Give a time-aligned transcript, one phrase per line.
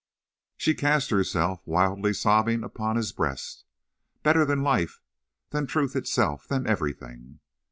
[0.57, 3.65] She cast herself, wildly sobbing, upon his breast.
[4.23, 7.39] "Better than life—than truth itself—than everything."